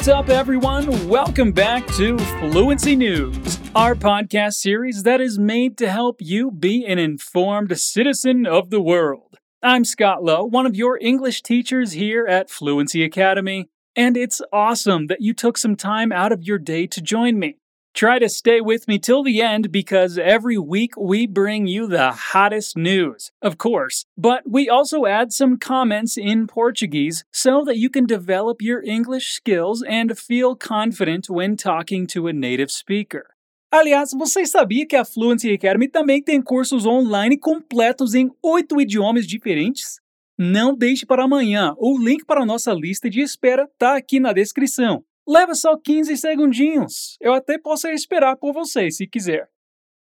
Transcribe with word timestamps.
What's 0.00 0.08
up, 0.08 0.30
everyone? 0.30 1.08
Welcome 1.08 1.52
back 1.52 1.86
to 1.88 2.16
Fluency 2.18 2.96
News, 2.96 3.60
our 3.74 3.94
podcast 3.94 4.54
series 4.54 5.02
that 5.02 5.20
is 5.20 5.38
made 5.38 5.76
to 5.76 5.90
help 5.90 6.22
you 6.22 6.50
be 6.50 6.86
an 6.86 6.98
informed 6.98 7.78
citizen 7.78 8.46
of 8.46 8.70
the 8.70 8.80
world. 8.80 9.36
I'm 9.62 9.84
Scott 9.84 10.24
Lowe, 10.24 10.46
one 10.46 10.64
of 10.64 10.74
your 10.74 10.98
English 11.02 11.42
teachers 11.42 11.92
here 11.92 12.24
at 12.26 12.48
Fluency 12.48 13.04
Academy, 13.04 13.68
and 13.94 14.16
it's 14.16 14.40
awesome 14.54 15.08
that 15.08 15.20
you 15.20 15.34
took 15.34 15.58
some 15.58 15.76
time 15.76 16.12
out 16.12 16.32
of 16.32 16.44
your 16.44 16.58
day 16.58 16.86
to 16.86 17.02
join 17.02 17.38
me. 17.38 17.59
Try 17.92 18.18
to 18.18 18.28
stay 18.28 18.60
with 18.60 18.86
me 18.86 18.98
till 18.98 19.22
the 19.22 19.42
end 19.42 19.72
because 19.72 20.16
every 20.16 20.56
week 20.56 20.96
we 20.96 21.26
bring 21.26 21.66
you 21.66 21.86
the 21.86 22.12
hottest 22.12 22.76
news, 22.76 23.32
of 23.42 23.58
course, 23.58 24.06
but 24.16 24.42
we 24.48 24.68
also 24.68 25.06
add 25.06 25.32
some 25.32 25.58
comments 25.58 26.16
in 26.16 26.46
Portuguese 26.46 27.24
so 27.32 27.64
that 27.64 27.78
you 27.78 27.90
can 27.90 28.06
develop 28.06 28.62
your 28.62 28.82
English 28.82 29.32
skills 29.32 29.82
and 29.82 30.16
feel 30.16 30.54
confident 30.54 31.28
when 31.28 31.56
talking 31.56 32.06
to 32.06 32.28
a 32.28 32.32
native 32.32 32.70
speaker. 32.70 33.34
Aliás, 33.72 34.12
você 34.12 34.46
sabia 34.46 34.86
que 34.86 34.96
a 34.96 35.04
Fluency 35.04 35.52
Academy 35.52 35.88
também 35.88 36.22
tem 36.22 36.40
cursos 36.42 36.86
online 36.86 37.36
completos 37.36 38.14
em 38.14 38.30
oito 38.42 38.80
idiomas 38.80 39.26
diferentes? 39.26 40.00
Não 40.38 40.74
deixe 40.74 41.04
para 41.04 41.24
amanhã, 41.24 41.74
o 41.76 41.98
link 41.98 42.24
para 42.24 42.42
a 42.42 42.46
nossa 42.46 42.72
lista 42.72 43.10
de 43.10 43.20
espera 43.20 43.64
está 43.64 43.96
aqui 43.96 44.18
na 44.18 44.32
descrição. 44.32 45.04
Leva 45.30 45.54
só 45.54 45.76
15 45.76 46.16
segundinhos. 46.16 47.16
Eu 47.20 47.32
até 47.32 47.56
posso 47.56 47.86
esperar 47.86 48.34
por 48.34 48.52
você 48.52 48.90
se 48.90 49.06
quiser. 49.06 49.48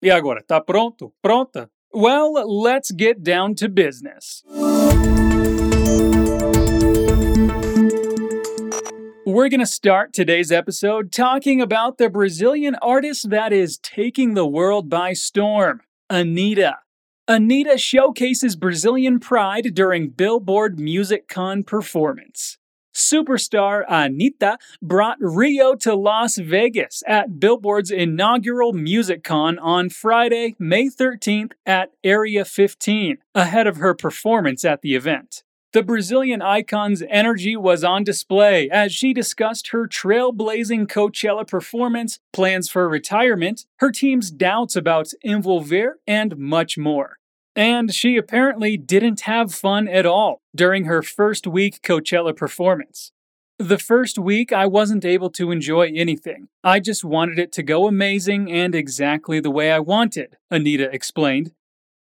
E 0.03 0.11
agora, 0.11 0.43
tá 0.43 0.59
pronto? 0.59 1.13
Pronta? 1.21 1.71
Well, 1.95 2.33
let's 2.47 2.91
get 2.99 3.23
down 3.23 3.55
to 3.57 3.69
business. 3.69 4.43
We're 9.27 9.51
going 9.51 9.61
to 9.61 9.67
start 9.67 10.15
today's 10.15 10.51
episode 10.51 11.13
talking 11.13 11.61
about 11.61 11.99
the 11.99 12.09
Brazilian 12.09 12.77
artist 12.81 13.29
that 13.29 13.53
is 13.53 13.79
taking 13.83 14.33
the 14.33 14.47
world 14.47 14.89
by 14.89 15.13
storm, 15.13 15.83
Anitta. 16.11 16.77
Anitta 17.29 17.77
showcases 17.77 18.57
Brazilian 18.57 19.21
pride 19.21 19.75
during 19.75 20.09
Billboard 20.09 20.81
Music 20.81 21.29
Con 21.29 21.65
performance. 21.65 22.58
Superstar 22.99 23.87
Anitta 23.89 24.59
brought 24.83 25.17
Rio 25.21 25.75
to 25.77 25.95
Las 25.95 26.37
Vegas 26.37 27.03
at 27.07 27.39
Billboard's 27.39 27.91
inaugural 27.91 28.73
Music 28.73 29.23
Con 29.23 29.59
on 29.61 29.89
Friday, 29.89 30.57
May 30.59 30.89
13th 30.89 31.53
at 31.65 31.93
Area 32.03 32.45
15, 32.45 33.19
ahead 33.35 33.67
of 33.67 33.77
her 33.77 33.95
performance 33.95 34.65
at 34.65 34.83
the 34.83 34.95
event. 34.95 35.45
The 35.73 35.83
Brazilian 35.83 36.43
icon's 36.43 37.03
energy 37.09 37.55
was 37.55 37.85
on 37.85 38.03
display 38.03 38.71
as 38.71 38.91
she 38.93 39.13
discussed 39.13 39.69
her 39.69 39.87
trailblazing 39.87 40.87
Coachella 40.87 41.47
performance, 41.47 42.19
plans 42.33 42.69
for 42.69 42.89
retirement, 42.89 43.67
her 43.77 43.93
team's 43.93 44.31
doubts 44.31 44.75
about 44.75 45.09
Envolver, 45.25 46.01
and 46.07 46.37
much 46.39 46.79
more. 46.79 47.19
And 47.59 47.93
she 47.93 48.17
apparently 48.17 48.77
didn't 48.77 49.23
have 49.23 49.53
fun 49.53 49.89
at 49.89 50.07
all 50.07 50.43
during 50.55 50.85
her 50.85 51.03
first 51.03 51.45
week 51.45 51.83
Coachella 51.83 52.37
performance. 52.37 53.11
The 53.59 53.79
first 53.79 54.17
week, 54.17 54.53
I 54.53 54.67
wasn't 54.67 55.05
able 55.05 55.29
to 55.31 55.51
enjoy 55.51 55.91
anything. 55.93 56.47
I 56.63 56.79
just 56.79 57.05
wanted 57.05 57.41
it 57.41 57.51
to 57.55 57.65
go 57.65 57.89
amazing 57.89 58.49
and 58.49 58.77
exactly 58.77 59.41
the 59.41 59.51
way 59.51 59.73
I 59.73 59.81
wanted, 59.81 60.37
Anitta 60.53 60.95
explained. 60.95 61.51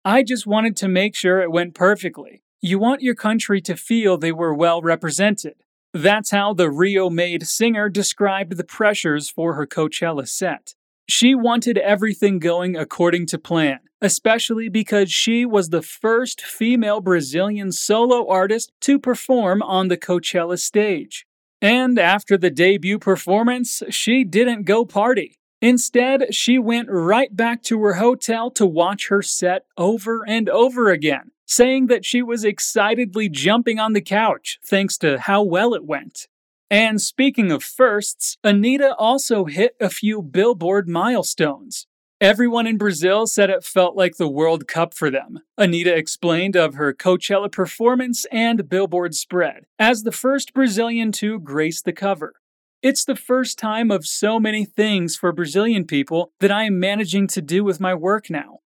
I 0.06 0.22
just 0.22 0.46
wanted 0.46 0.74
to 0.78 0.88
make 0.88 1.14
sure 1.14 1.42
it 1.42 1.52
went 1.52 1.74
perfectly. 1.74 2.42
You 2.62 2.78
want 2.78 3.02
your 3.02 3.14
country 3.14 3.60
to 3.60 3.76
feel 3.76 4.16
they 4.16 4.32
were 4.32 4.54
well 4.54 4.80
represented. 4.80 5.56
That's 5.92 6.30
how 6.30 6.54
the 6.54 6.70
Rio 6.70 7.10
made 7.10 7.46
singer 7.46 7.90
described 7.90 8.56
the 8.56 8.64
pressures 8.64 9.28
for 9.28 9.52
her 9.52 9.66
Coachella 9.66 10.26
set. 10.26 10.74
She 11.10 11.34
wanted 11.34 11.76
everything 11.76 12.38
going 12.38 12.74
according 12.74 13.26
to 13.26 13.38
plan, 13.38 13.80
especially 14.02 14.68
because 14.68 15.10
she 15.10 15.46
was 15.46 15.70
the 15.70 15.80
first 15.80 16.42
female 16.42 17.00
Brazilian 17.00 17.70
solo 17.72 18.28
artist 18.28 18.72
to 18.80 18.98
perform 18.98 19.62
on 19.62 19.88
the 19.88 19.96
Coachella 19.96 20.58
stage. 20.58 21.24
And 21.62 21.98
after 21.98 22.36
the 22.36 22.50
debut 22.50 22.98
performance, 22.98 23.82
she 23.88 24.24
didn't 24.24 24.64
go 24.64 24.84
party. 24.84 25.38
Instead, 25.60 26.34
she 26.34 26.58
went 26.58 26.88
right 26.90 27.34
back 27.34 27.62
to 27.62 27.80
her 27.84 27.94
hotel 27.94 28.50
to 28.50 28.66
watch 28.66 29.06
her 29.08 29.22
set 29.22 29.64
over 29.78 30.28
and 30.28 30.48
over 30.48 30.90
again, 30.90 31.30
saying 31.46 31.86
that 31.86 32.04
she 32.04 32.20
was 32.20 32.44
excitedly 32.44 33.28
jumping 33.28 33.78
on 33.78 33.92
the 33.92 34.00
couch 34.00 34.58
thanks 34.64 34.98
to 34.98 35.20
how 35.20 35.40
well 35.40 35.72
it 35.72 35.84
went. 35.84 36.26
And 36.68 37.00
speaking 37.00 37.52
of 37.52 37.62
firsts, 37.62 38.38
Anitta 38.42 38.96
also 38.98 39.44
hit 39.44 39.76
a 39.78 39.88
few 39.88 40.20
Billboard 40.20 40.88
milestones. 40.88 41.86
Everyone 42.22 42.68
in 42.68 42.78
Brazil 42.78 43.26
said 43.26 43.50
it 43.50 43.64
felt 43.64 43.96
like 43.96 44.16
the 44.16 44.28
World 44.28 44.68
Cup 44.68 44.94
for 44.94 45.10
them. 45.10 45.40
Anitta 45.58 45.88
explained 45.88 46.54
of 46.54 46.74
her 46.74 46.94
Coachella 46.94 47.50
performance 47.50 48.26
and 48.30 48.68
Billboard 48.68 49.16
spread 49.16 49.64
as 49.76 50.04
the 50.04 50.12
first 50.12 50.54
Brazilian 50.54 51.10
to 51.10 51.40
grace 51.40 51.82
the 51.82 51.92
cover. 51.92 52.34
It's 52.80 53.04
the 53.04 53.16
first 53.16 53.58
time 53.58 53.90
of 53.90 54.06
so 54.06 54.38
many 54.38 54.64
things 54.64 55.16
for 55.16 55.32
Brazilian 55.32 55.84
people 55.84 56.30
that 56.38 56.52
I 56.52 56.62
am 56.62 56.78
managing 56.78 57.26
to 57.26 57.42
do 57.42 57.64
with 57.64 57.80
my 57.80 57.92
work 57.92 58.30
now. 58.30 58.60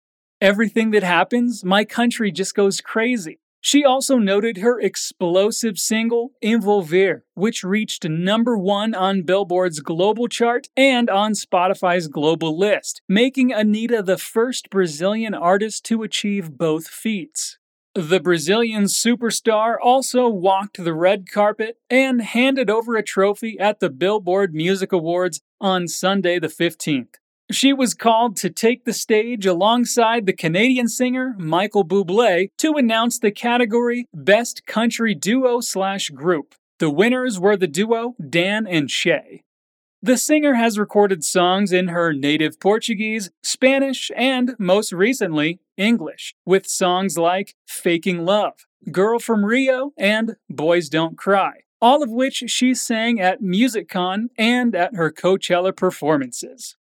Everything 0.42 0.90
that 0.90 1.04
happens, 1.04 1.64
my 1.64 1.86
country 1.86 2.32
just 2.32 2.56
goes 2.56 2.82
crazy. 2.82 3.40
She 3.66 3.86
also 3.86 4.18
noted 4.18 4.58
her 4.58 4.78
explosive 4.78 5.80
single, 5.80 6.34
Envolver, 6.44 7.24
which 7.34 7.64
reached 7.64 8.04
number 8.04 8.58
one 8.58 8.94
on 8.94 9.22
Billboard's 9.22 9.80
global 9.80 10.28
chart 10.28 10.68
and 10.76 11.10
on 11.10 11.32
Spotify's 11.32 12.10
global 12.10 12.58
list, 12.60 13.02
making 13.08 13.52
Anitta 13.52 14.06
the 14.06 14.18
first 14.18 14.70
Brazilian 14.70 15.34
artist 15.34 15.86
to 15.86 16.04
achieve 16.04 16.58
both 16.58 16.90
feats. 16.90 17.58
The 17.96 18.20
Brazilian 18.20 18.84
superstar 18.84 19.78
also 19.82 20.28
walked 20.28 20.84
the 20.84 20.94
red 20.94 21.32
carpet 21.32 21.78
and 21.90 22.22
handed 22.22 22.70
over 22.70 22.98
a 22.98 23.04
trophy 23.04 23.58
at 23.58 23.80
the 23.80 23.90
Billboard 23.90 24.54
Music 24.54 24.92
Awards 24.92 25.40
on 25.62 25.88
Sunday 25.88 26.38
the 26.38 26.48
15th. 26.48 27.16
She 27.54 27.72
was 27.72 27.94
called 27.94 28.36
to 28.38 28.50
take 28.50 28.84
the 28.84 28.94
stage 28.94 29.46
alongside 29.46 30.26
the 30.26 30.34
Canadian 30.34 30.88
singer 30.88 31.36
Michael 31.38 31.86
Bublé 31.86 32.50
to 32.58 32.74
announce 32.78 33.20
the 33.20 33.30
category 33.30 34.08
Best 34.12 34.66
Country 34.66 35.14
Duo 35.14 35.62
slash 35.62 36.10
Group. 36.10 36.56
The 36.80 36.90
winners 36.90 37.40
were 37.40 37.56
the 37.56 37.68
duo 37.68 38.16
Dan 38.28 38.66
and 38.66 38.90
Shay. 38.90 39.44
The 40.02 40.18
singer 40.18 40.56
has 40.56 40.80
recorded 40.80 41.24
songs 41.24 41.72
in 41.72 41.90
her 41.90 42.12
native 42.12 42.60
Portuguese, 42.60 43.30
Spanish, 43.44 44.10
and 44.18 44.56
most 44.58 44.92
recently, 44.92 45.60
English, 45.78 46.34
with 46.48 46.66
songs 46.66 47.20
like 47.20 47.54
Faking 47.68 48.26
Love, 48.26 48.66
Girl 48.92 49.20
from 49.20 49.46
Rio, 49.46 49.92
and 49.96 50.38
Boys 50.50 50.90
Don't 50.90 51.20
Cry, 51.20 51.60
all 51.80 52.02
of 52.02 52.10
which 52.10 52.46
she 52.48 52.74
sang 52.74 53.22
at 53.22 53.44
MusicCon 53.44 54.30
and 54.40 54.74
at 54.76 54.96
her 54.96 55.12
Coachella 55.12 55.76
performances. 55.76 56.78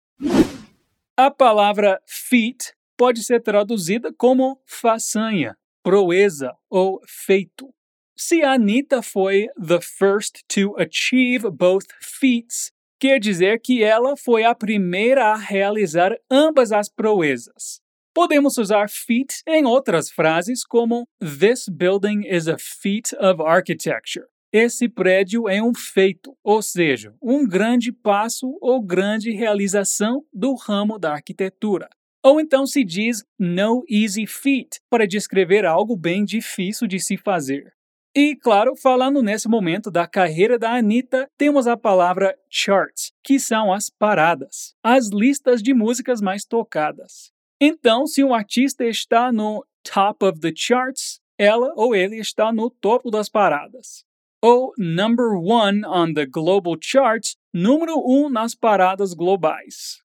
A 1.18 1.30
palavra 1.30 1.98
feat 2.06 2.74
pode 2.94 3.24
ser 3.24 3.40
traduzida 3.40 4.12
como 4.12 4.60
façanha, 4.66 5.56
proeza 5.82 6.52
ou 6.68 7.00
feito. 7.06 7.72
Se 8.14 8.42
a 8.42 8.52
Anitta 8.52 9.00
foi 9.00 9.48
the 9.56 9.80
first 9.80 10.42
to 10.46 10.76
achieve 10.76 11.48
both 11.50 11.86
feats, 12.02 12.70
quer 13.00 13.18
dizer 13.18 13.62
que 13.62 13.82
ela 13.82 14.14
foi 14.14 14.44
a 14.44 14.54
primeira 14.54 15.32
a 15.32 15.36
realizar 15.36 16.14
ambas 16.30 16.70
as 16.70 16.90
proezas. 16.90 17.80
Podemos 18.12 18.58
usar 18.58 18.90
feat 18.90 19.42
em 19.46 19.64
outras 19.64 20.10
frases 20.10 20.66
como 20.66 21.08
This 21.18 21.66
building 21.66 22.26
is 22.26 22.46
a 22.46 22.58
feat 22.58 23.14
of 23.18 23.42
architecture. 23.42 24.26
Esse 24.52 24.88
prédio 24.88 25.48
é 25.48 25.60
um 25.60 25.74
feito, 25.74 26.36
ou 26.42 26.62
seja, 26.62 27.12
um 27.20 27.46
grande 27.46 27.90
passo 27.90 28.56
ou 28.60 28.80
grande 28.80 29.32
realização 29.32 30.24
do 30.32 30.54
ramo 30.54 30.98
da 30.98 31.12
arquitetura. 31.12 31.88
Ou 32.24 32.40
então 32.40 32.66
se 32.66 32.84
diz 32.84 33.24
no 33.38 33.84
easy 33.88 34.26
feat 34.26 34.80
para 34.88 35.06
descrever 35.06 35.66
algo 35.66 35.96
bem 35.96 36.24
difícil 36.24 36.86
de 36.86 37.00
se 37.00 37.16
fazer. 37.16 37.74
E, 38.14 38.34
claro, 38.36 38.74
falando 38.76 39.22
nesse 39.22 39.48
momento 39.48 39.90
da 39.90 40.06
carreira 40.06 40.58
da 40.58 40.74
Anitta, 40.74 41.28
temos 41.36 41.66
a 41.66 41.76
palavra 41.76 42.34
charts, 42.48 43.12
que 43.22 43.38
são 43.38 43.72
as 43.72 43.90
paradas, 43.90 44.74
as 44.82 45.10
listas 45.10 45.62
de 45.62 45.74
músicas 45.74 46.20
mais 46.20 46.44
tocadas. 46.44 47.30
Então, 47.60 48.06
se 48.06 48.24
um 48.24 48.32
artista 48.32 48.84
está 48.84 49.30
no 49.30 49.66
top 49.82 50.24
of 50.24 50.40
the 50.40 50.52
charts, 50.56 51.20
ela 51.36 51.72
ou 51.76 51.94
ele 51.94 52.16
está 52.16 52.50
no 52.52 52.70
topo 52.70 53.10
das 53.10 53.28
paradas 53.28 54.05
ou 54.46 54.72
number 54.78 55.36
one 55.36 55.84
on 55.84 56.14
the 56.14 56.24
global 56.24 56.76
charts, 56.80 57.36
número 57.52 57.96
um 58.06 58.30
nas 58.30 58.54
paradas 58.54 59.12
globais. 59.12 60.00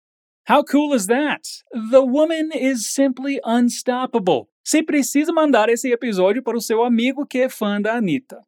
How 0.50 0.64
cool 0.64 0.96
is 0.96 1.06
that? 1.06 1.42
The 1.92 2.02
woman 2.02 2.50
is 2.52 2.92
simply 2.92 3.40
unstoppable. 3.46 4.48
Você 4.64 4.82
precisa 4.82 5.32
mandar 5.32 5.70
esse 5.70 5.92
episódio 5.92 6.42
para 6.42 6.58
o 6.58 6.62
seu 6.62 6.84
amigo 6.84 7.24
que 7.24 7.38
é 7.38 7.50
fã 7.50 7.80
da 7.80 7.94
Anitta. 7.94 8.42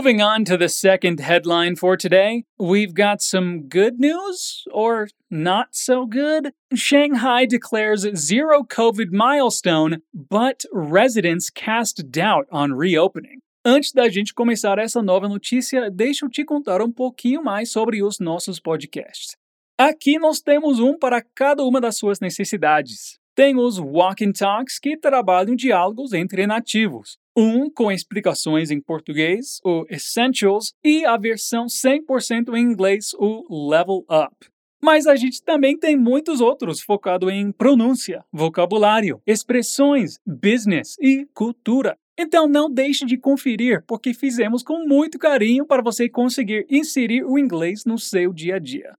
Moving 0.00 0.22
on 0.22 0.46
to 0.46 0.56
the 0.56 0.70
second 0.70 1.20
headline 1.20 1.76
for 1.76 1.94
today, 1.94 2.44
we've 2.58 2.94
got 2.94 3.20
some 3.20 3.68
good 3.68 4.00
news, 4.00 4.64
or 4.72 5.08
not 5.30 5.76
so 5.76 6.06
good. 6.06 6.54
Shanghai 6.74 7.44
declares 7.44 8.06
zero 8.16 8.62
COVID 8.62 9.12
milestone, 9.12 9.98
but 10.14 10.64
residents 10.72 11.50
cast 11.50 12.10
doubt 12.10 12.46
on 12.50 12.72
reopening. 12.72 13.42
Antes 13.62 13.92
da 13.92 14.08
gente 14.08 14.32
começar 14.32 14.78
essa 14.78 15.02
nova 15.02 15.28
notícia, 15.28 15.90
deixa 15.90 16.24
eu 16.24 16.30
te 16.30 16.46
contar 16.46 16.80
um 16.80 16.90
pouquinho 16.90 17.44
mais 17.44 17.70
sobre 17.70 18.02
os 18.02 18.18
nossos 18.18 18.58
podcasts. 18.58 19.36
Aqui 19.76 20.18
nós 20.18 20.40
temos 20.40 20.80
um 20.80 20.98
para 20.98 21.20
cada 21.20 21.62
uma 21.62 21.78
das 21.78 21.98
suas 21.98 22.20
necessidades. 22.20 23.18
Tem 23.40 23.56
os 23.56 23.78
Walk 23.78 24.22
and 24.22 24.32
Talks, 24.32 24.78
que 24.78 24.98
trabalham 24.98 25.56
diálogos 25.56 26.12
entre 26.12 26.46
nativos. 26.46 27.16
Um 27.34 27.70
com 27.70 27.90
explicações 27.90 28.70
em 28.70 28.82
português, 28.82 29.60
o 29.64 29.86
Essentials, 29.88 30.74
e 30.84 31.06
a 31.06 31.16
versão 31.16 31.64
100% 31.64 32.54
em 32.54 32.60
inglês, 32.60 33.14
o 33.14 33.70
Level 33.70 34.04
Up. 34.10 34.36
Mas 34.82 35.06
a 35.06 35.16
gente 35.16 35.42
também 35.42 35.74
tem 35.78 35.96
muitos 35.96 36.42
outros 36.42 36.82
focados 36.82 37.32
em 37.32 37.50
pronúncia, 37.50 38.22
vocabulário, 38.30 39.22
expressões, 39.26 40.18
business 40.26 40.96
e 41.00 41.26
cultura. 41.32 41.96
Então 42.18 42.46
não 42.46 42.70
deixe 42.70 43.06
de 43.06 43.16
conferir, 43.16 43.82
porque 43.86 44.12
fizemos 44.12 44.62
com 44.62 44.86
muito 44.86 45.18
carinho 45.18 45.64
para 45.64 45.82
você 45.82 46.10
conseguir 46.10 46.66
inserir 46.68 47.24
o 47.24 47.38
inglês 47.38 47.86
no 47.86 47.96
seu 47.96 48.34
dia 48.34 48.56
a 48.56 48.58
dia. 48.58 48.92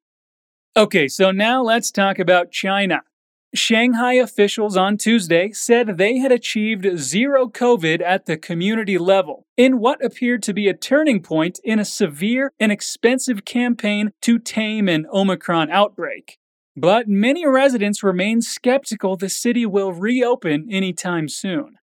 Okay, 0.75 1.07
so 1.07 1.31
now 1.31 1.63
let's 1.63 1.91
talk 1.91 2.19
about 2.19 2.49
China. 2.49 3.03
Shanghai 3.53 4.13
officials 4.13 4.77
on 4.77 4.95
Tuesday 4.95 5.51
said 5.51 5.97
they 5.97 6.17
had 6.17 6.31
achieved 6.31 6.97
zero 6.97 7.47
COVID 7.47 8.01
at 8.01 8.25
the 8.25 8.37
community 8.37 8.97
level 8.97 9.45
in 9.57 9.79
what 9.79 10.03
appeared 10.03 10.41
to 10.43 10.53
be 10.53 10.69
a 10.69 10.73
turning 10.73 11.21
point 11.21 11.59
in 11.63 11.77
a 11.77 11.85
severe 11.85 12.53
and 12.61 12.71
expensive 12.71 13.43
campaign 13.43 14.11
to 14.21 14.39
tame 14.39 14.87
an 14.87 15.05
Omicron 15.11 15.69
outbreak. 15.69 16.39
But 16.77 17.09
many 17.09 17.45
residents 17.45 18.01
remain 18.01 18.41
skeptical 18.41 19.17
the 19.17 19.27
city 19.27 19.65
will 19.65 19.91
reopen 19.91 20.69
anytime 20.71 21.27
soon. 21.27 21.77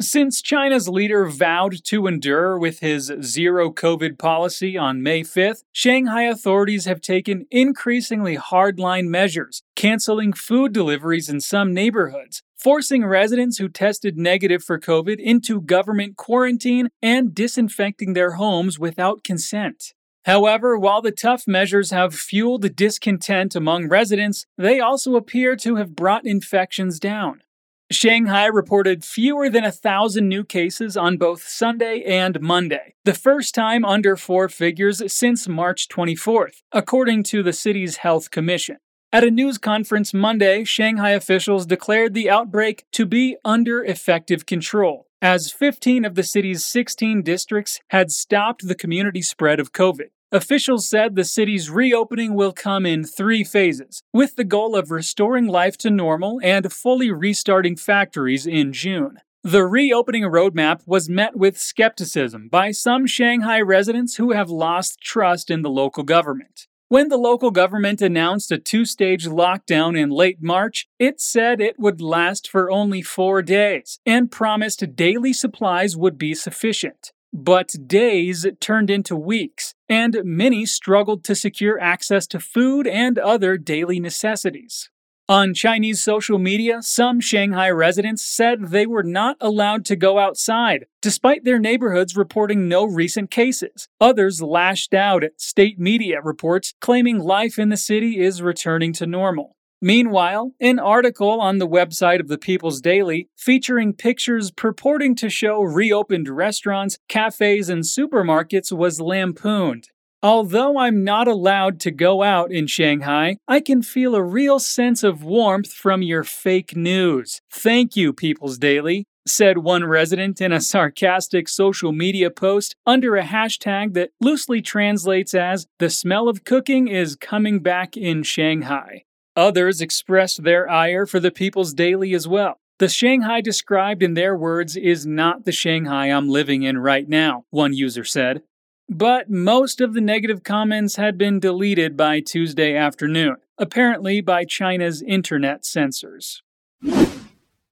Since 0.00 0.42
China's 0.42 0.88
leader 0.88 1.26
vowed 1.26 1.82
to 1.86 2.06
endure 2.06 2.56
with 2.56 2.78
his 2.78 3.12
zero 3.20 3.72
COVID 3.72 4.16
policy 4.16 4.78
on 4.78 5.02
May 5.02 5.22
5th, 5.22 5.64
Shanghai 5.72 6.22
authorities 6.22 6.84
have 6.84 7.00
taken 7.00 7.46
increasingly 7.50 8.36
hardline 8.36 9.08
measures, 9.08 9.64
canceling 9.74 10.32
food 10.32 10.72
deliveries 10.72 11.28
in 11.28 11.40
some 11.40 11.74
neighborhoods, 11.74 12.44
forcing 12.56 13.04
residents 13.04 13.58
who 13.58 13.68
tested 13.68 14.16
negative 14.16 14.62
for 14.62 14.78
COVID 14.78 15.18
into 15.18 15.60
government 15.60 16.16
quarantine, 16.16 16.90
and 17.02 17.34
disinfecting 17.34 18.12
their 18.12 18.34
homes 18.34 18.78
without 18.78 19.24
consent. 19.24 19.94
However, 20.26 20.78
while 20.78 21.02
the 21.02 21.10
tough 21.10 21.48
measures 21.48 21.90
have 21.90 22.14
fueled 22.14 22.76
discontent 22.76 23.56
among 23.56 23.88
residents, 23.88 24.46
they 24.56 24.78
also 24.78 25.16
appear 25.16 25.56
to 25.56 25.74
have 25.74 25.96
brought 25.96 26.24
infections 26.24 27.00
down. 27.00 27.42
Shanghai 27.90 28.44
reported 28.44 29.02
fewer 29.02 29.48
than 29.48 29.64
a 29.64 29.72
thousand 29.72 30.28
new 30.28 30.44
cases 30.44 30.94
on 30.94 31.16
both 31.16 31.48
Sunday 31.48 32.02
and 32.02 32.38
Monday, 32.38 32.94
the 33.06 33.14
first 33.14 33.54
time 33.54 33.82
under 33.82 34.14
four 34.14 34.50
figures 34.50 35.02
since 35.10 35.48
March 35.48 35.88
24th, 35.88 36.62
according 36.70 37.22
to 37.22 37.42
the 37.42 37.54
city's 37.54 37.96
health 37.98 38.30
commission. 38.30 38.76
At 39.10 39.24
a 39.24 39.30
news 39.30 39.56
conference 39.56 40.12
Monday, 40.12 40.64
Shanghai 40.64 41.12
officials 41.12 41.64
declared 41.64 42.12
the 42.12 42.28
outbreak 42.28 42.84
to 42.92 43.06
be 43.06 43.38
under 43.42 43.82
effective 43.82 44.44
control, 44.44 45.06
as 45.22 45.50
15 45.50 46.04
of 46.04 46.14
the 46.14 46.22
city's 46.22 46.66
16 46.66 47.22
districts 47.22 47.80
had 47.88 48.10
stopped 48.10 48.68
the 48.68 48.74
community 48.74 49.22
spread 49.22 49.58
of 49.58 49.72
COVID. 49.72 50.10
Officials 50.30 50.86
said 50.86 51.16
the 51.16 51.24
city's 51.24 51.70
reopening 51.70 52.34
will 52.34 52.52
come 52.52 52.84
in 52.84 53.02
three 53.02 53.42
phases, 53.42 54.02
with 54.12 54.36
the 54.36 54.44
goal 54.44 54.76
of 54.76 54.90
restoring 54.90 55.46
life 55.46 55.78
to 55.78 55.88
normal 55.88 56.38
and 56.42 56.70
fully 56.70 57.10
restarting 57.10 57.76
factories 57.76 58.46
in 58.46 58.74
June. 58.74 59.16
The 59.42 59.64
reopening 59.64 60.24
roadmap 60.24 60.82
was 60.84 61.08
met 61.08 61.34
with 61.34 61.58
skepticism 61.58 62.50
by 62.50 62.72
some 62.72 63.06
Shanghai 63.06 63.62
residents 63.62 64.16
who 64.16 64.32
have 64.32 64.50
lost 64.50 65.00
trust 65.00 65.50
in 65.50 65.62
the 65.62 65.70
local 65.70 66.02
government. 66.02 66.66
When 66.88 67.08
the 67.08 67.16
local 67.16 67.50
government 67.50 68.02
announced 68.02 68.52
a 68.52 68.58
two 68.58 68.84
stage 68.84 69.26
lockdown 69.26 69.98
in 69.98 70.10
late 70.10 70.42
March, 70.42 70.88
it 70.98 71.22
said 71.22 71.58
it 71.58 71.78
would 71.78 72.02
last 72.02 72.50
for 72.50 72.70
only 72.70 73.00
four 73.00 73.40
days 73.40 73.98
and 74.04 74.30
promised 74.30 74.94
daily 74.94 75.32
supplies 75.32 75.96
would 75.96 76.18
be 76.18 76.34
sufficient. 76.34 77.12
But 77.32 77.72
days 77.86 78.46
turned 78.60 78.90
into 78.90 79.14
weeks, 79.14 79.74
and 79.88 80.20
many 80.24 80.64
struggled 80.66 81.24
to 81.24 81.34
secure 81.34 81.78
access 81.78 82.26
to 82.28 82.40
food 82.40 82.86
and 82.86 83.18
other 83.18 83.56
daily 83.58 84.00
necessities. 84.00 84.90
On 85.30 85.52
Chinese 85.52 86.02
social 86.02 86.38
media, 86.38 86.80
some 86.80 87.20
Shanghai 87.20 87.68
residents 87.68 88.24
said 88.24 88.68
they 88.68 88.86
were 88.86 89.02
not 89.02 89.36
allowed 89.42 89.84
to 89.84 89.94
go 89.94 90.18
outside, 90.18 90.86
despite 91.02 91.44
their 91.44 91.58
neighborhoods 91.58 92.16
reporting 92.16 92.66
no 92.66 92.86
recent 92.86 93.30
cases. 93.30 93.88
Others 94.00 94.40
lashed 94.40 94.94
out 94.94 95.22
at 95.22 95.38
state 95.38 95.78
media 95.78 96.22
reports 96.22 96.72
claiming 96.80 97.18
life 97.18 97.58
in 97.58 97.68
the 97.68 97.76
city 97.76 98.18
is 98.18 98.40
returning 98.40 98.94
to 98.94 99.06
normal. 99.06 99.57
Meanwhile, 99.80 100.52
an 100.60 100.78
article 100.78 101.40
on 101.40 101.58
the 101.58 101.68
website 101.68 102.18
of 102.18 102.28
the 102.28 102.38
People's 102.38 102.80
Daily 102.80 103.28
featuring 103.36 103.92
pictures 103.92 104.50
purporting 104.50 105.14
to 105.16 105.30
show 105.30 105.60
reopened 105.62 106.28
restaurants, 106.28 106.98
cafes, 107.08 107.68
and 107.68 107.84
supermarkets 107.84 108.72
was 108.72 109.00
lampooned. 109.00 109.88
Although 110.20 110.78
I'm 110.78 111.04
not 111.04 111.28
allowed 111.28 111.78
to 111.80 111.92
go 111.92 112.24
out 112.24 112.50
in 112.50 112.66
Shanghai, 112.66 113.36
I 113.46 113.60
can 113.60 113.82
feel 113.82 114.16
a 114.16 114.22
real 114.22 114.58
sense 114.58 115.04
of 115.04 115.22
warmth 115.22 115.72
from 115.72 116.02
your 116.02 116.24
fake 116.24 116.74
news. 116.74 117.40
Thank 117.52 117.94
you, 117.94 118.12
People's 118.12 118.58
Daily, 118.58 119.04
said 119.28 119.58
one 119.58 119.84
resident 119.84 120.40
in 120.40 120.50
a 120.50 120.60
sarcastic 120.60 121.48
social 121.48 121.92
media 121.92 122.32
post 122.32 122.74
under 122.84 123.16
a 123.16 123.22
hashtag 123.22 123.94
that 123.94 124.10
loosely 124.20 124.60
translates 124.60 125.34
as 125.34 125.68
The 125.78 125.88
smell 125.88 126.28
of 126.28 126.42
cooking 126.42 126.88
is 126.88 127.14
coming 127.14 127.60
back 127.60 127.96
in 127.96 128.24
Shanghai. 128.24 129.04
Others 129.38 129.80
expressed 129.80 130.42
their 130.42 130.68
ire 130.68 131.06
for 131.06 131.20
the 131.20 131.30
People's 131.30 131.72
Daily 131.72 132.12
as 132.12 132.26
well. 132.26 132.58
The 132.80 132.88
Shanghai 132.88 133.40
described 133.40 134.02
in 134.02 134.14
their 134.14 134.36
words 134.36 134.74
is 134.76 135.06
not 135.06 135.44
the 135.44 135.52
Shanghai 135.52 136.06
I'm 136.06 136.28
living 136.28 136.64
in 136.64 136.78
right 136.78 137.08
now, 137.08 137.44
one 137.50 137.72
user 137.72 138.02
said. 138.02 138.42
But 138.88 139.30
most 139.30 139.80
of 139.80 139.94
the 139.94 140.00
negative 140.00 140.42
comments 140.42 140.96
had 140.96 141.16
been 141.16 141.38
deleted 141.38 141.96
by 141.96 142.18
Tuesday 142.18 142.74
afternoon, 142.74 143.36
apparently 143.56 144.20
by 144.20 144.44
China's 144.44 145.02
internet 145.02 145.64
censors. 145.64 146.42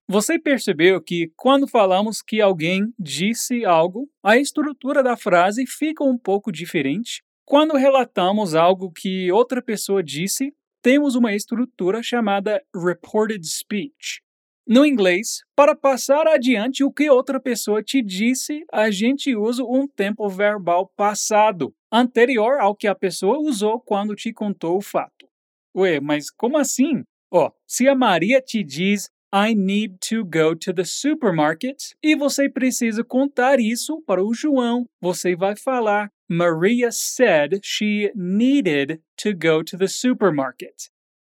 Você 0.09 0.39
percebeu 0.39 1.01
que, 1.01 1.33
quando 1.35 1.67
falamos 1.67 2.21
que 2.21 2.39
alguém 2.39 2.93
disse 2.97 3.65
algo, 3.65 4.07
a 4.23 4.37
estrutura 4.37 5.03
da 5.03 5.17
frase 5.17 5.65
fica 5.67 6.01
um 6.01 6.17
pouco 6.17 6.49
diferente? 6.49 7.21
Quando 7.45 7.75
relatamos 7.75 8.55
algo 8.55 8.89
que 8.89 9.29
outra 9.33 9.61
pessoa 9.61 10.01
disse, 10.01 10.53
temos 10.87 11.15
uma 11.15 11.35
estrutura 11.35 12.01
chamada 12.01 12.63
reported 12.73 13.45
speech. 13.45 14.21
No 14.65 14.85
inglês, 14.85 15.41
para 15.53 15.75
passar 15.75 16.25
adiante 16.25 16.81
o 16.81 16.89
que 16.89 17.09
outra 17.09 17.41
pessoa 17.41 17.83
te 17.83 18.01
disse, 18.01 18.63
a 18.71 18.89
gente 18.89 19.35
usa 19.35 19.65
um 19.65 19.85
tempo 19.85 20.29
verbal 20.29 20.89
passado, 20.95 21.75
anterior 21.91 22.61
ao 22.61 22.73
que 22.73 22.87
a 22.87 22.95
pessoa 22.95 23.37
usou 23.37 23.81
quando 23.81 24.15
te 24.15 24.31
contou 24.31 24.77
o 24.77 24.81
fato. 24.81 25.27
Ué, 25.75 25.99
mas 25.99 26.31
como 26.31 26.57
assim? 26.57 27.03
Ó, 27.29 27.47
oh, 27.47 27.51
se 27.67 27.89
a 27.89 27.93
Maria 27.93 28.41
te 28.41 28.63
diz 28.63 29.09
I 29.39 29.53
need 29.53 29.99
to 30.09 30.25
go 30.25 30.55
to 30.55 30.73
the 30.73 30.83
supermarket 30.83 31.93
e 32.01 32.15
você 32.15 32.49
precisa 32.49 33.03
contar 33.03 33.59
isso 33.59 34.01
para 34.01 34.23
o 34.23 34.33
João, 34.33 34.89
você 34.99 35.35
vai 35.35 35.55
falar 35.55 36.09
Maria 36.27 36.91
said 36.91 37.59
she 37.61 38.11
needed 38.15 38.99
to 39.15 39.35
go 39.35 39.63
to 39.63 39.77
the 39.77 39.87
supermarket. 39.87 40.89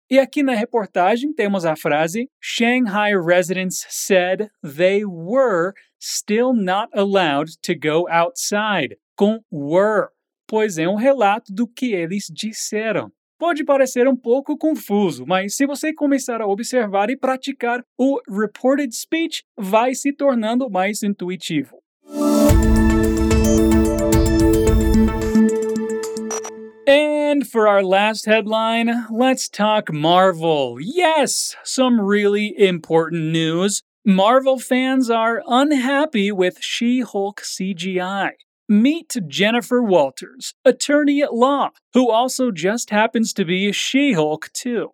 E 0.08 0.20
aqui 0.20 0.44
na 0.44 0.54
reportagem 0.54 1.34
temos 1.34 1.66
a 1.66 1.76
frase 1.76 2.30
Shanghai 2.40 3.14
residents 3.16 3.84
said 3.90 4.52
they 4.62 5.04
were 5.04 5.74
still 6.00 6.54
not 6.54 6.90
allowed 6.94 7.54
to 7.64 7.74
go 7.74 8.08
outside, 8.08 8.98
com 9.18 9.40
were, 9.50 10.10
pois 10.46 10.78
é 10.78 10.88
um 10.88 10.96
relato 10.96 11.52
do 11.52 11.68
que 11.68 11.96
eles 11.96 12.26
disseram. 12.32 13.12
Pode 13.38 13.66
parecer 13.66 14.08
um 14.08 14.16
pouco 14.16 14.58
confuso, 14.58 15.26
mas 15.26 15.58
se 15.58 15.66
você 15.66 15.94
começar 15.94 16.42
a 16.42 16.48
observar 16.48 17.10
e 17.10 17.18
praticar, 17.18 17.84
o 17.98 18.22
reported 18.30 18.96
speech 18.96 19.44
vai 19.58 19.94
se 19.94 20.14
tornando 20.14 20.70
mais 20.70 21.04
intuitivo. 21.04 21.76
And 26.88 27.46
for 27.46 27.68
our 27.68 27.84
last 27.84 28.26
headline, 28.26 28.90
let's 29.12 29.50
talk 29.50 29.92
Marvel. 29.92 30.78
Yes, 30.80 31.58
some 31.66 32.00
really 32.00 32.56
important 32.58 33.34
news. 33.34 33.82
Marvel 34.06 34.60
fans 34.60 35.10
are 35.10 35.44
unhappy 35.46 36.32
with 36.32 36.60
She 36.62 37.02
Hulk 37.02 37.42
CGI. 37.42 38.32
Meet 38.68 39.18
Jennifer 39.28 39.80
Walters, 39.84 40.56
attorney 40.66 41.22
at 41.22 41.36
law, 41.36 41.70
who 41.94 42.10
also 42.10 42.50
just 42.50 42.90
happens 42.90 43.32
to 43.34 43.46
be 43.46 43.70
a 43.70 43.72
She 43.72 44.14
Hulk, 44.14 44.50
too. 44.54 44.90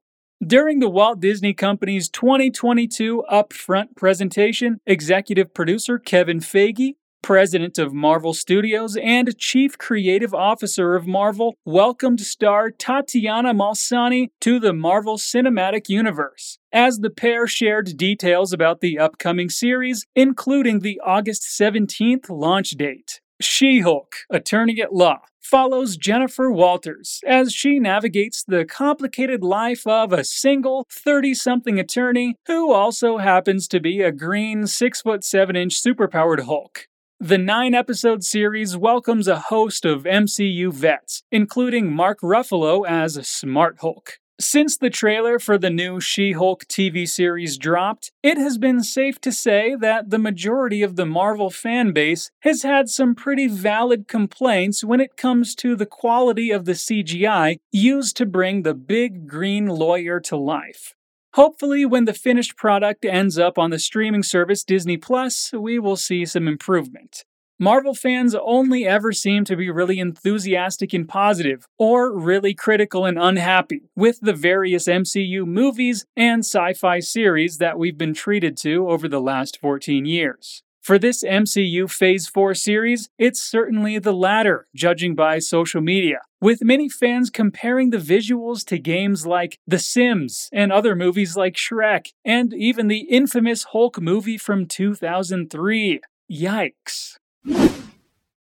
During 0.45 0.79
the 0.79 0.89
Walt 0.89 1.21
Disney 1.21 1.53
Company's 1.53 2.09
2022 2.09 3.23
Upfront 3.31 3.95
presentation, 3.95 4.81
executive 4.85 5.53
producer 5.53 5.99
Kevin 5.99 6.39
Feige, 6.39 6.95
president 7.21 7.77
of 7.77 7.93
Marvel 7.93 8.33
Studios 8.33 8.97
and 8.97 9.37
chief 9.37 9.77
creative 9.77 10.33
officer 10.33 10.95
of 10.95 11.07
Marvel, 11.07 11.55
welcomed 11.63 12.19
star 12.19 12.71
Tatiana 12.71 13.53
Maslany 13.53 14.31
to 14.41 14.59
the 14.59 14.73
Marvel 14.73 15.17
Cinematic 15.17 15.87
Universe. 15.87 16.59
As 16.73 16.97
the 16.97 17.09
pair 17.09 17.47
shared 17.47 17.95
details 17.95 18.51
about 18.51 18.81
the 18.81 18.99
upcoming 18.99 19.49
series, 19.49 20.05
including 20.13 20.79
the 20.79 20.99
August 21.05 21.43
17th 21.43 22.29
launch 22.29 22.71
date. 22.71 23.21
She 23.43 23.79
Hulk, 23.79 24.17
attorney 24.29 24.81
at 24.81 24.93
law, 24.93 25.21
follows 25.41 25.97
Jennifer 25.97 26.51
Walters 26.51 27.19
as 27.25 27.53
she 27.53 27.79
navigates 27.79 28.43
the 28.43 28.65
complicated 28.65 29.43
life 29.43 29.85
of 29.87 30.13
a 30.13 30.23
single 30.23 30.85
30 30.91 31.33
something 31.33 31.79
attorney 31.79 32.35
who 32.47 32.71
also 32.71 33.17
happens 33.17 33.67
to 33.69 33.79
be 33.79 34.01
a 34.01 34.11
green 34.11 34.67
6 34.67 35.01
foot 35.01 35.23
7 35.23 35.55
inch 35.55 35.81
superpowered 35.81 36.41
Hulk. 36.41 36.87
The 37.19 37.37
nine 37.37 37.75
episode 37.75 38.23
series 38.23 38.77
welcomes 38.77 39.27
a 39.27 39.39
host 39.39 39.85
of 39.85 40.03
MCU 40.03 40.73
vets, 40.73 41.23
including 41.31 41.93
Mark 41.93 42.21
Ruffalo 42.21 42.87
as 42.87 43.15
Smart 43.27 43.77
Hulk. 43.81 44.20
Since 44.41 44.77
the 44.77 44.89
trailer 44.89 45.37
for 45.37 45.59
the 45.59 45.69
new 45.69 45.99
She 45.99 46.31
Hulk 46.31 46.65
TV 46.65 47.07
series 47.07 47.59
dropped, 47.59 48.11
it 48.23 48.39
has 48.39 48.57
been 48.57 48.81
safe 48.81 49.21
to 49.21 49.31
say 49.31 49.75
that 49.75 50.09
the 50.09 50.17
majority 50.17 50.81
of 50.81 50.95
the 50.95 51.05
Marvel 51.05 51.51
fan 51.51 51.91
base 51.91 52.31
has 52.39 52.63
had 52.63 52.89
some 52.89 53.13
pretty 53.13 53.45
valid 53.45 54.07
complaints 54.07 54.83
when 54.83 54.99
it 54.99 55.15
comes 55.15 55.53
to 55.57 55.75
the 55.75 55.85
quality 55.85 56.49
of 56.49 56.65
the 56.65 56.71
CGI 56.71 57.57
used 57.71 58.17
to 58.17 58.25
bring 58.25 58.63
the 58.63 58.73
big 58.73 59.27
green 59.27 59.67
lawyer 59.67 60.19
to 60.21 60.35
life. 60.35 60.95
Hopefully, 61.35 61.85
when 61.85 62.05
the 62.05 62.13
finished 62.13 62.57
product 62.57 63.05
ends 63.05 63.37
up 63.37 63.59
on 63.59 63.69
the 63.69 63.77
streaming 63.77 64.23
service 64.23 64.63
Disney 64.63 64.97
Plus, 64.97 65.53
we 65.53 65.77
will 65.77 65.95
see 65.95 66.25
some 66.25 66.47
improvement. 66.47 67.25
Marvel 67.61 67.93
fans 67.93 68.33
only 68.33 68.87
ever 68.87 69.11
seem 69.11 69.45
to 69.45 69.55
be 69.55 69.69
really 69.69 69.99
enthusiastic 69.99 70.93
and 70.93 71.07
positive, 71.07 71.67
or 71.77 72.11
really 72.11 72.55
critical 72.55 73.05
and 73.05 73.19
unhappy, 73.19 73.83
with 73.95 74.17
the 74.19 74.33
various 74.33 74.87
MCU 74.87 75.45
movies 75.45 76.03
and 76.17 76.39
sci 76.39 76.73
fi 76.73 76.99
series 76.99 77.59
that 77.59 77.77
we've 77.77 77.99
been 77.99 78.15
treated 78.15 78.57
to 78.57 78.89
over 78.89 79.07
the 79.07 79.21
last 79.21 79.59
14 79.61 80.05
years. 80.05 80.63
For 80.81 80.97
this 80.97 81.23
MCU 81.23 81.87
Phase 81.87 82.27
4 82.27 82.55
series, 82.55 83.09
it's 83.19 83.39
certainly 83.39 83.99
the 83.99 84.11
latter, 84.11 84.65
judging 84.75 85.13
by 85.13 85.37
social 85.37 85.81
media, 85.81 86.21
with 86.41 86.63
many 86.63 86.89
fans 86.89 87.29
comparing 87.29 87.91
the 87.91 87.97
visuals 87.97 88.65
to 88.65 88.79
games 88.79 89.27
like 89.27 89.59
The 89.67 89.77
Sims 89.77 90.49
and 90.51 90.71
other 90.71 90.95
movies 90.95 91.37
like 91.37 91.53
Shrek, 91.53 92.07
and 92.25 92.55
even 92.55 92.87
the 92.87 93.01
infamous 93.01 93.65
Hulk 93.65 94.01
movie 94.01 94.39
from 94.39 94.65
2003. 94.65 96.01
Yikes. 96.31 97.17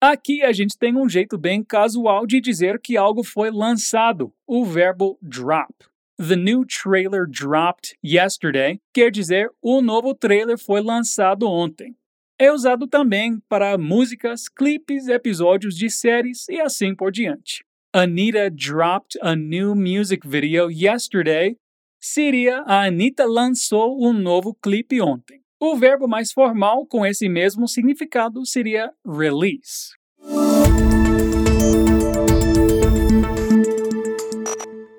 Aqui 0.03 0.43
a 0.43 0.51
gente 0.51 0.79
tem 0.79 0.97
um 0.97 1.07
jeito 1.07 1.37
bem 1.37 1.63
casual 1.63 2.27
de 2.27 2.41
dizer 2.41 2.81
que 2.81 2.97
algo 2.97 3.23
foi 3.23 3.51
lançado, 3.51 4.33
o 4.47 4.65
verbo 4.65 5.19
drop. 5.21 5.75
The 6.17 6.37
new 6.37 6.65
trailer 6.65 7.27
dropped 7.27 7.99
yesterday 8.03 8.81
quer 8.95 9.11
dizer 9.11 9.51
o 9.61 9.83
novo 9.83 10.15
trailer 10.15 10.59
foi 10.59 10.81
lançado 10.81 11.47
ontem. 11.47 11.95
É 12.39 12.51
usado 12.51 12.87
também 12.87 13.39
para 13.47 13.77
músicas, 13.77 14.49
clipes, 14.49 15.07
episódios 15.07 15.77
de 15.77 15.91
séries 15.91 16.49
e 16.49 16.59
assim 16.59 16.95
por 16.95 17.13
diante. 17.13 17.63
Anita 17.93 18.51
dropped 18.51 19.19
a 19.21 19.37
new 19.37 19.75
music 19.75 20.27
video 20.27 20.71
yesterday 20.71 21.57
seria 22.01 22.63
a 22.67 22.87
Anitta 22.87 23.27
lançou 23.27 24.03
um 24.03 24.15
novo 24.15 24.55
clipe 24.55 24.99
ontem. 25.03 25.43
O 25.63 25.77
verbo 25.77 26.09
mais 26.09 26.33
formal 26.33 26.87
com 26.87 27.05
esse 27.05 27.29
mesmo 27.29 27.69
significado 27.69 28.47
seria 28.47 28.95
release. 29.05 29.91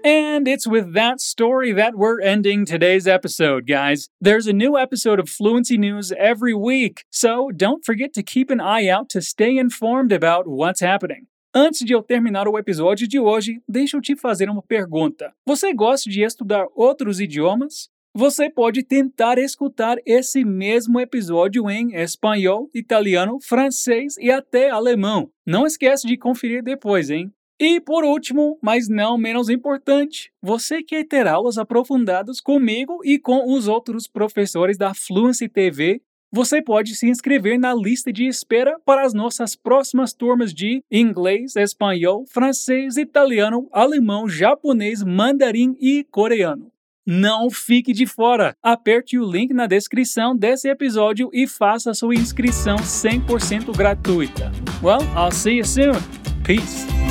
And 0.06 0.48
it's 0.48 0.68
with 0.68 0.94
that 0.94 1.20
story 1.20 1.74
that 1.74 1.96
we're 1.96 2.22
ending 2.22 2.66
today's 2.66 3.08
episode, 3.08 3.66
guys. 3.66 4.08
There's 4.22 4.46
a 4.46 4.54
new 4.54 4.78
episode 4.78 5.20
of 5.20 5.32
Fluency 5.32 5.80
News 5.80 6.12
every 6.12 6.54
week, 6.54 7.06
so 7.10 7.50
don't 7.50 7.84
forget 7.84 8.14
to 8.14 8.22
keep 8.22 8.52
an 8.52 8.62
eye 8.62 8.88
out 8.88 9.10
to 9.10 9.22
stay 9.22 9.58
informed 9.58 10.12
about 10.12 10.48
what's 10.48 10.82
happening. 10.82 11.26
Antes 11.56 11.84
de 11.84 11.92
eu 11.92 12.04
terminar 12.04 12.48
o 12.48 12.56
episódio 12.56 13.08
de 13.08 13.20
hoje, 13.20 13.64
deixa 13.68 13.98
eu 13.98 14.02
te 14.02 14.16
fazer 14.16 14.48
uma 14.48 14.62
pergunta. 14.62 15.34
Você 15.44 15.74
gosta 15.74 16.08
de 16.08 16.22
estudar 16.22 16.68
outros 16.76 17.20
idiomas? 17.20 17.90
Você 18.14 18.50
pode 18.50 18.84
tentar 18.84 19.38
escutar 19.38 19.98
esse 20.06 20.44
mesmo 20.44 21.00
episódio 21.00 21.70
em 21.70 21.96
espanhol, 21.96 22.70
italiano, 22.76 23.40
francês 23.42 24.18
e 24.18 24.30
até 24.30 24.70
alemão. 24.70 25.30
Não 25.48 25.66
esquece 25.66 26.06
de 26.06 26.18
conferir 26.18 26.62
depois, 26.62 27.10
hein? 27.10 27.32
E 27.58 27.80
por 27.80 28.04
último, 28.04 28.60
mas 28.62 28.90
não 28.90 29.18
menos 29.18 29.48
importante, 29.48 30.30
você 30.42 30.84
quer 30.84 31.08
ter 31.08 31.26
aulas 31.26 31.58
aprofundadas 31.58 32.42
comigo 32.42 33.00
e 33.06 33.18
com 33.18 33.54
os 33.54 33.70
outros 33.70 34.08
professores 34.10 34.78
da 34.78 34.94
Fluency 34.94 35.48
TV? 35.48 36.02
Você 36.34 36.62
pode 36.62 36.96
se 36.96 37.08
inscrever 37.08 37.58
na 37.58 37.74
lista 37.74 38.12
de 38.12 38.26
espera 38.26 38.78
para 38.86 39.04
as 39.04 39.14
nossas 39.14 39.56
próximas 39.56 40.12
turmas 40.14 40.54
de 40.54 40.84
inglês, 40.92 41.56
espanhol, 41.56 42.26
francês, 42.28 42.98
italiano, 42.98 43.70
alemão, 43.72 44.28
japonês, 44.28 45.02
mandarim 45.02 45.78
e 45.80 46.04
coreano. 46.06 46.71
Não 47.06 47.50
fique 47.50 47.94
de 47.94 48.06
fora! 48.06 48.56
Aperte 48.62 49.18
o 49.18 49.30
link 49.30 49.54
na 49.54 49.66
descrição 49.66 50.36
desse 50.36 50.70
episódio 50.70 51.30
e 51.34 51.48
faça 51.48 51.94
sua 51.94 52.14
inscrição 52.14 52.78
100% 52.78 53.76
gratuita. 53.76 54.52
Well, 54.84 55.02
I'll 55.16 55.32
see 55.32 55.58
you 55.58 55.66
soon. 55.66 56.00
Peace! 56.44 57.11